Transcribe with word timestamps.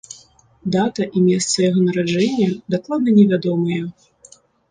Дата 0.75 1.05
і 1.17 1.21
месца 1.25 1.57
яго 1.65 1.79
нараджэння 1.89 2.49
дакладна 2.77 3.09
невядомыя. 3.19 3.83